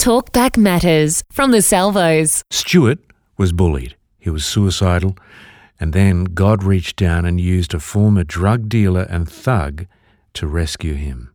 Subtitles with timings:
[0.00, 2.42] Talkback Matters from the Salvos.
[2.48, 3.00] Stuart
[3.36, 3.96] was bullied.
[4.18, 5.14] He was suicidal.
[5.78, 9.86] And then God reached down and used a former drug dealer and thug
[10.32, 11.34] to rescue him.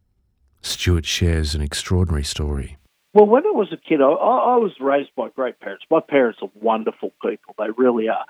[0.64, 2.78] Stuart shares an extraordinary story.
[3.14, 5.86] Well, when I was a kid, I, I was raised by great parents.
[5.92, 8.26] My parents are wonderful people, they really are.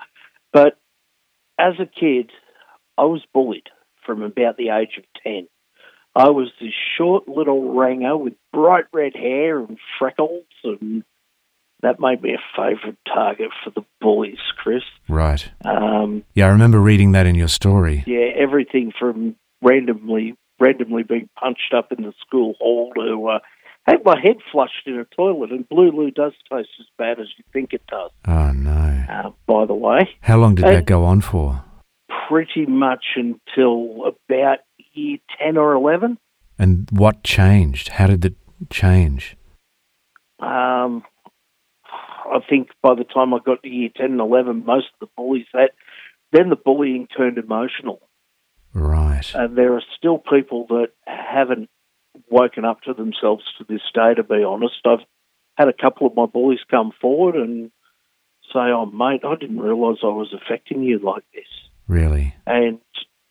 [0.52, 0.78] But
[1.58, 2.30] as a kid,
[2.98, 3.70] I was bullied
[4.04, 5.48] from about the age of 10.
[6.16, 11.04] I was this short little ranger with bright red hair and freckles, and
[11.82, 14.82] that made me a favourite target for the bullies, Chris.
[15.08, 15.46] Right.
[15.64, 18.02] Um, Yeah, I remember reading that in your story.
[18.06, 23.38] yeah, everything from randomly randomly being punched up in the school hall to uh,
[23.86, 27.26] had my head flushed in a toilet, and Blue Loo does taste as bad as
[27.36, 28.10] you think it does.
[28.26, 29.04] Oh, no.
[29.10, 31.62] Uh, by the way, How long did that go on for?
[32.28, 34.58] pretty much until about
[34.96, 36.18] year ten or eleven.
[36.58, 37.90] And what changed?
[37.90, 38.36] How did it
[38.70, 39.36] change?
[40.40, 41.04] Um,
[42.26, 45.12] I think by the time I got to year 10 and 11, most of the
[45.16, 45.70] bullies had,
[46.32, 48.00] then the bullying turned emotional.
[48.72, 49.24] Right.
[49.34, 51.70] And there are still people that haven't
[52.30, 54.74] woken up to themselves to this day, to be honest.
[54.84, 55.04] I've
[55.56, 57.70] had a couple of my bullies come forward and
[58.52, 61.44] say, oh, mate, I didn't realise I was affecting you like this.
[61.88, 62.34] Really?
[62.46, 62.80] And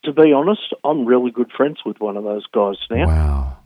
[0.05, 3.05] to be honest, I'm really good friends with one of those guys now.
[3.07, 3.57] Wow.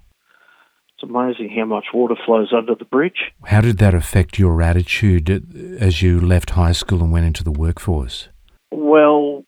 [0.95, 3.31] It's amazing how much water flows under the bridge.
[3.45, 5.29] How did that affect your attitude
[5.79, 8.27] as you left high school and went into the workforce?
[8.71, 9.45] Well,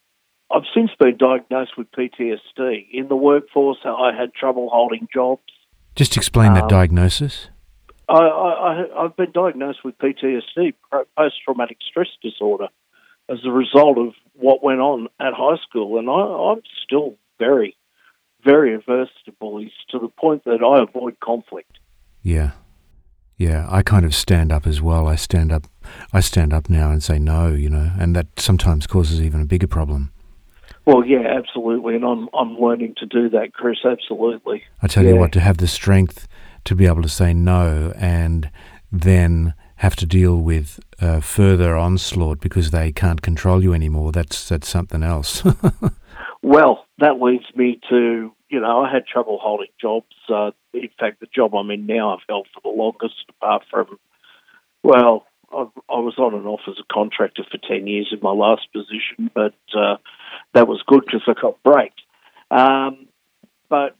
[0.53, 2.88] I've since been diagnosed with PTSD.
[2.94, 5.42] In the workforce, I had trouble holding jobs.
[5.95, 7.50] Just explain that Um, diagnosis.
[8.08, 8.50] I, I,
[8.83, 10.73] I- I've been diagnosed with PTSD,
[11.17, 12.67] post traumatic stress disorder,
[13.31, 15.97] as a result of what went on at high school.
[15.97, 17.75] And I, I'm still very,
[18.43, 21.79] very averse to bullies to the point that I avoid conflict.
[22.21, 22.52] Yeah.
[23.37, 25.07] Yeah, I kind of stand up as well.
[25.07, 25.65] I stand up
[26.13, 29.45] I stand up now and say no, you know, and that sometimes causes even a
[29.45, 30.11] bigger problem.
[30.85, 31.95] Well, yeah, absolutely.
[31.95, 34.64] And I'm, I'm learning to do that, Chris, absolutely.
[34.81, 36.27] I tell you what, to have the strength
[36.65, 38.49] to be able to say no and
[38.91, 44.49] then have to deal with uh, further onslaught because they can't control you anymore, that's
[44.49, 45.43] that's something else.
[46.43, 50.15] Well, that leads me to, you know, I had trouble holding jobs.
[50.27, 53.99] Uh, in fact, the job I'm in now I've held for the longest, apart from,
[54.83, 58.31] well, I, I was on and off as a contractor for 10 years in my
[58.31, 59.97] last position, but uh,
[60.53, 62.02] that was good because I got braked.
[62.49, 63.08] Um,
[63.70, 63.95] but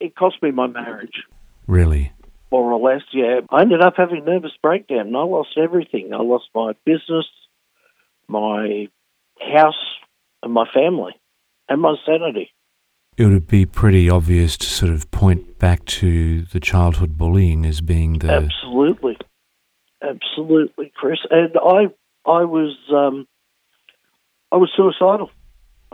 [0.00, 1.22] it cost me my marriage,
[1.66, 2.12] really.
[2.50, 3.40] More or less, yeah.
[3.50, 6.12] I ended up having a nervous breakdown and I lost everything.
[6.12, 7.26] I lost my business,
[8.28, 8.88] my
[9.40, 9.74] house,
[10.42, 11.12] and my family,
[11.68, 12.52] and my sanity.
[13.16, 17.80] It would be pretty obvious to sort of point back to the childhood bullying as
[17.80, 19.16] being the Absolutely,
[20.02, 21.18] absolutely, Chris.
[21.30, 21.86] And I,
[22.30, 23.26] I was, um,
[24.52, 25.30] I was suicidal.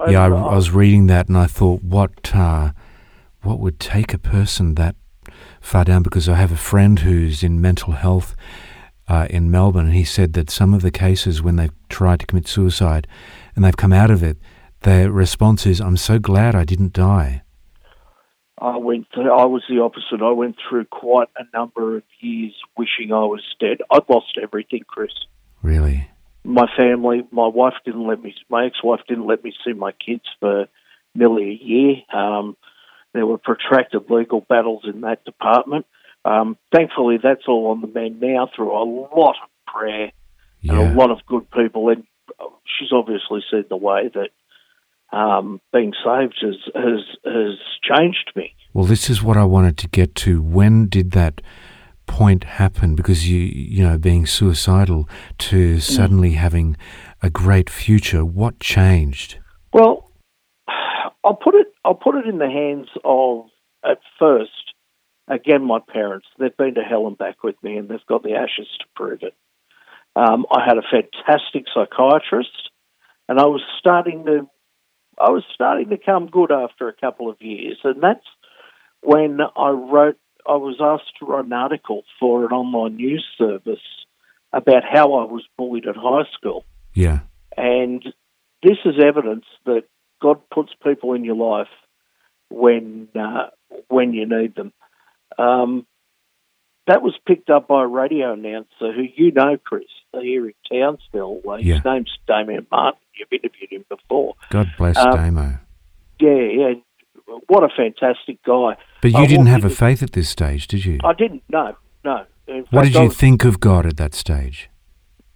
[0.09, 2.73] Yeah, I, I was reading that and I thought, what, uh,
[3.43, 4.97] what would take a person that
[5.61, 6.03] far down?
[6.03, 8.35] Because I have a friend who's in mental health
[9.09, 12.27] uh, in Melbourne, and he said that some of the cases when they've tried to
[12.27, 13.07] commit suicide
[13.55, 14.39] and they've come out of it,
[14.83, 17.43] their response is, "I'm so glad I didn't die."
[18.59, 19.07] I went.
[19.13, 20.25] Through, I was the opposite.
[20.25, 23.79] I went through quite a number of years wishing I was dead.
[23.91, 25.13] I'd lost everything, Chris.
[25.63, 26.09] Really?
[26.45, 28.35] My family, my wife didn't let me.
[28.49, 30.67] My ex-wife didn't let me see my kids for
[31.15, 31.95] nearly a year.
[32.13, 32.57] Um,
[33.15, 35.87] there were protracted legal battles in that department.
[36.25, 40.13] Um, thankfully, that's all on the mend now through a lot of prayer
[40.63, 40.93] and Yeah.
[40.93, 41.89] a lot of good people.
[41.89, 42.05] And
[42.79, 44.31] she's obviously seen the way that
[45.17, 48.55] um, being saved has, has has changed me.
[48.73, 50.41] Well, this is what I wanted to get to.
[50.41, 51.43] When did that
[52.07, 52.95] point happen?
[52.95, 55.09] Because you, you know, being suicidal
[55.39, 56.77] to suddenly having
[57.23, 59.39] a great future, what changed?
[59.73, 60.02] Well,
[61.25, 63.47] I'll put it I'll put it in the hands of
[63.85, 64.75] at first
[65.29, 66.27] again my parents.
[66.39, 69.23] They've been to hell and back with me, and they've got the ashes to prove
[69.23, 69.35] it.
[70.15, 72.71] Um, I had a fantastic psychiatrist,
[73.29, 74.49] and I was starting to
[75.19, 78.27] I was starting to come good after a couple of years, and that's
[79.03, 80.19] when I wrote.
[80.45, 83.79] I was asked to write an article for an online news service
[84.53, 86.65] about how I was bullied at high school.
[86.95, 87.21] Yeah.
[87.57, 88.03] And
[88.63, 89.85] this is evidence that
[90.23, 91.69] God puts people in your life
[92.49, 93.49] when uh,
[93.89, 94.73] when you need them.
[95.39, 95.87] Um,
[96.87, 101.41] that was picked up by a radio announcer who you know, Chris, here in Townsville.
[101.47, 101.77] Uh, Yeah.
[101.77, 103.01] His name's Damien Martin.
[103.19, 104.35] You've interviewed him before.
[104.51, 105.59] God bless Um, Damo.
[106.21, 106.73] Yeah, yeah.
[107.49, 108.77] What a fantastic guy.
[109.01, 110.99] But you I didn't have a faith at this stage, did you?
[111.05, 111.43] I didn't.
[111.49, 112.25] No, no.
[112.49, 114.69] In What fact, did you was, think of God at that stage?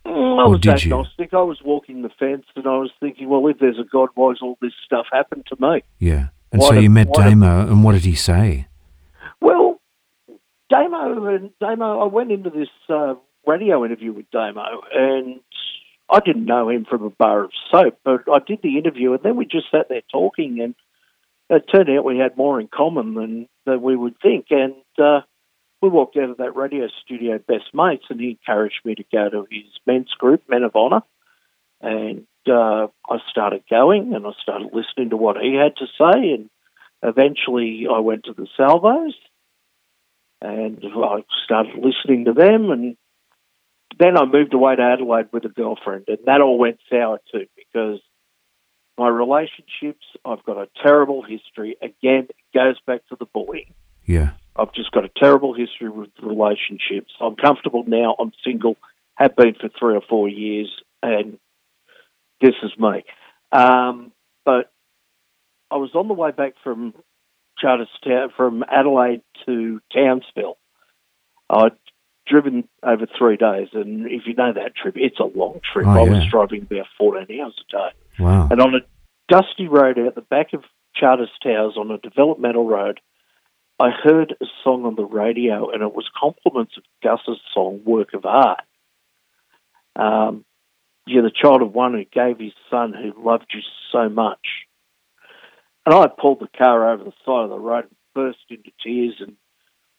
[0.06, 0.93] Mm, I or was did you?
[0.93, 1.35] agnostic.
[1.35, 4.38] I was walking the fence, and I was thinking, well, if there's a God, why's
[4.43, 5.82] all this stuff happened to me?
[5.99, 6.29] Yeah.
[6.53, 8.69] And Why so did- you met why did- Damo, and what did he say?
[9.41, 9.81] Well,
[10.70, 13.14] Damo and Damo, I went into this uh,
[13.47, 15.41] radio interview with Damo, and
[16.09, 19.23] I didn't know him from a bar of soap, but I did the interview, and
[19.23, 20.75] then we just sat there talking, and
[21.50, 25.20] it turned out we had more in common than, than we would think, and uh,
[25.82, 29.28] we walked out of that radio studio best mates, and he encouraged me to go
[29.28, 31.02] to his men's group, Men of Honour,
[31.81, 36.31] and uh, I started going, and I started listening to what he had to say,
[36.31, 36.50] and
[37.02, 39.14] eventually I went to the Salvos
[40.40, 42.96] and I started listening to them and
[43.99, 47.46] then I moved away to Adelaide with a girlfriend and that all went sour too
[47.56, 48.00] because
[48.99, 51.76] my relationships, I've got a terrible history.
[51.82, 53.75] Again, it goes back to the bullying.
[54.06, 54.31] Yeah.
[54.56, 57.12] I've just got a terrible history with relationships.
[57.20, 58.17] I'm comfortable now.
[58.19, 58.76] I'm single,
[59.17, 60.70] have been for three or four years,
[61.03, 61.38] and
[62.41, 63.05] this is me.
[63.53, 64.12] Um,
[64.44, 64.73] but
[65.70, 66.94] I was on the way back from
[67.58, 70.56] Charters Charterstown, from Adelaide to Townsville.
[71.50, 71.76] I'd
[72.26, 75.87] driven over three days, and if you know that trip, it's a long trip.
[75.87, 78.23] Oh, I was driving about 14 hours a day.
[78.25, 78.49] Wow.
[78.50, 78.81] And on a
[79.29, 80.62] dusty road out the back of
[80.94, 83.00] Charters Towers on a developmental road,
[83.78, 88.14] I heard a song on the radio, and it was compliments of Gus's song "Work
[88.14, 88.62] of Art."
[89.94, 90.44] Um,
[91.06, 93.61] you're the child of one who gave his son who loved you
[93.93, 94.46] so much.
[95.84, 99.14] And I pulled the car over the side of the road and burst into tears,
[99.20, 99.37] and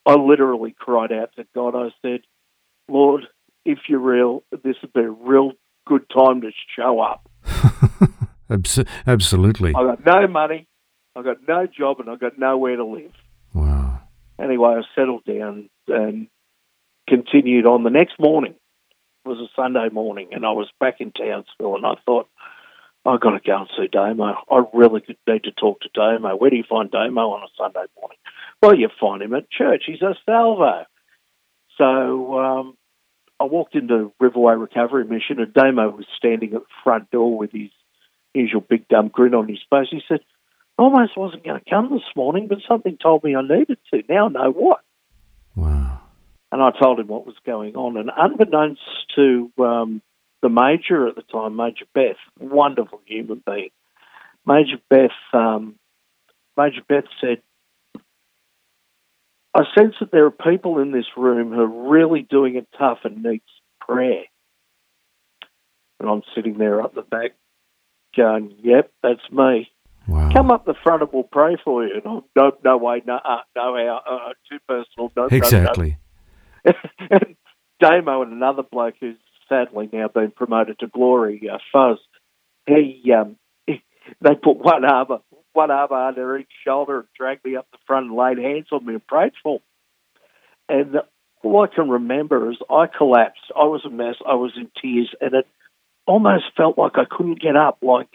[0.05, 1.75] I literally cried out to God.
[1.75, 2.21] I said,
[2.89, 3.27] "Lord,
[3.63, 5.51] if you're real, this would be a real
[5.85, 7.29] good time to show up."
[9.05, 9.75] Absolutely.
[9.75, 10.67] I got no money,
[11.15, 13.13] I got no job, and I got nowhere to live.
[14.39, 16.27] Anyway, I settled down and
[17.07, 17.83] continued on.
[17.83, 21.85] The next morning it was a Sunday morning, and I was back in Townsville, and
[21.85, 22.27] I thought,
[23.05, 24.35] I've got to go and see Damo.
[24.51, 26.35] I really need to talk to Damo.
[26.35, 28.17] Where do you find Damo on a Sunday morning?
[28.61, 29.83] Well, you find him at church.
[29.85, 30.85] He's a salvo.
[31.77, 32.77] So um,
[33.39, 37.51] I walked into Riverway Recovery Mission, and Damo was standing at the front door with
[37.51, 37.69] his
[38.33, 39.87] usual big dumb grin on his face.
[39.89, 40.19] He said,
[40.77, 44.03] almost wasn't going to come this morning, but something told me I needed to.
[44.07, 44.81] Now I know what.
[45.55, 46.01] Wow.
[46.51, 47.97] And I told him what was going on.
[47.97, 48.81] And unbeknownst
[49.15, 50.01] to um,
[50.41, 53.69] the Major at the time, Major Beth, wonderful human being,
[54.45, 55.75] Major Beth, um,
[56.55, 57.41] Major Beth said,
[59.53, 62.99] I sense that there are people in this room who are really doing it tough
[63.03, 63.43] and needs
[63.81, 64.23] prayer.
[65.99, 67.31] And I'm sitting there up the back
[68.15, 69.71] going, yep, that's me.
[70.07, 70.31] Wow.
[70.31, 71.95] Come up the front and we'll pray for you.
[71.95, 75.11] And I'm, no, no way, no, uh, no, how, uh, too personal.
[75.15, 75.37] No, no, no.
[75.37, 75.97] Exactly.
[76.63, 77.35] and
[77.81, 79.17] Damo and another bloke who's
[79.49, 81.99] sadly now been promoted to glory, uh, Fuzz,
[82.67, 83.83] he, um, he,
[84.21, 85.07] they put one arm,
[85.53, 88.85] one arm under each shoulder and dragged me up the front and laid hands on
[88.85, 89.63] me and prayed for me.
[90.69, 90.95] And
[91.43, 93.51] all I can remember is I collapsed.
[93.55, 94.15] I was a mess.
[94.27, 95.47] I was in tears, and it
[96.05, 97.77] almost felt like I couldn't get up.
[97.81, 98.09] Like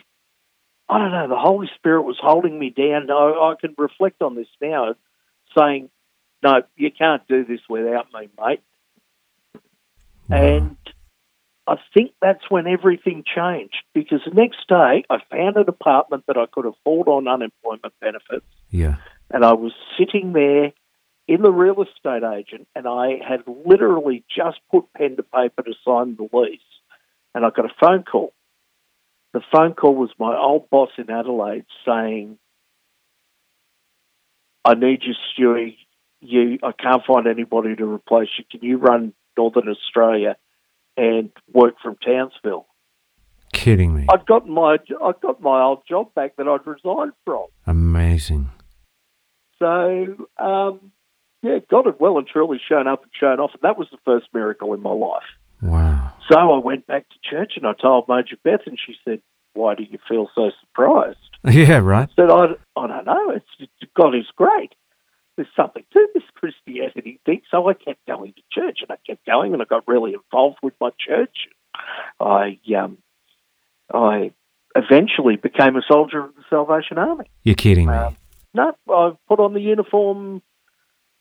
[0.92, 3.10] I don't know, the Holy Spirit was holding me down.
[3.10, 4.94] I, I can reflect on this now,
[5.56, 5.88] saying,
[6.42, 8.60] "No, you can't do this without me, mate."
[10.30, 10.76] And
[11.66, 16.36] I think that's when everything changed because the next day I found an apartment that
[16.36, 18.96] I could afford on unemployment benefits, Yeah.
[19.30, 20.72] and I was sitting there
[21.28, 25.72] in the real estate agent, and I had literally just put pen to paper to
[25.84, 26.60] sign the lease,
[27.34, 28.32] and I got a phone call.
[29.32, 32.38] The phone call was my old boss in Adelaide saying,
[34.64, 35.76] "I need you, Stewie.
[36.20, 38.44] You, I can't find anybody to replace you.
[38.50, 40.36] Can you run Northern Australia
[40.96, 42.66] and work from Townsville?"
[43.52, 44.06] Kidding me.
[44.12, 47.46] I'd got my I got my old job back that I'd resigned from.
[47.66, 48.50] Amazing.
[49.58, 50.90] So, um,
[51.42, 53.98] yeah, God had well and truly shown up and shown off, and that was the
[54.04, 55.22] first miracle in my life.
[55.60, 55.91] Wow.
[56.30, 59.20] So I went back to church and I told Major Beth, and she said,
[59.54, 62.08] "Why do you feel so surprised?" Yeah, right.
[62.10, 62.44] I said, "I,
[62.76, 63.30] I don't know.
[63.30, 64.74] It's, God is great.
[65.36, 69.26] There's something to this Christianity thing." So I kept going to church, and I kept
[69.26, 71.48] going, and I got really involved with my church.
[72.20, 72.98] I um,
[73.92, 74.32] I
[74.74, 77.26] eventually became a soldier of the Salvation Army.
[77.42, 77.94] You're kidding me.
[77.94, 78.16] Um,
[78.54, 80.42] no, I put on the uniform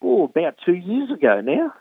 [0.02, 1.74] oh, about two years ago now.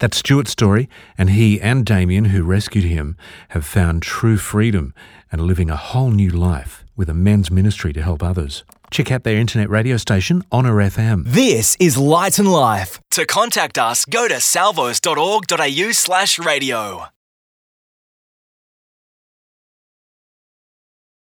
[0.00, 0.88] That's Stuart's story,
[1.18, 3.16] and he and Damien, who rescued him,
[3.50, 4.94] have found true freedom
[5.30, 8.64] and are living a whole new life with a men's ministry to help others.
[8.90, 11.22] check out their internet radio station, Honor FM.
[11.26, 12.98] This is Light and Life.
[13.12, 17.04] To contact us, go to salvos.org.au slash radio.